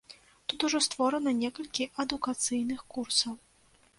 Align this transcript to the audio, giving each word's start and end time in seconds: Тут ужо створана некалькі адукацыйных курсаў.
Тут 0.51 0.63
ужо 0.67 0.79
створана 0.85 1.33
некалькі 1.43 1.83
адукацыйных 2.03 2.79
курсаў. 2.95 3.33